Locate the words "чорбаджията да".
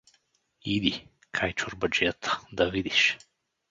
1.53-2.69